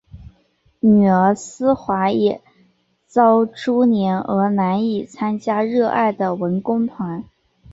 [0.79, 2.41] 女儿思华也
[3.05, 7.23] 遭株连而难以参加热爱的文工团。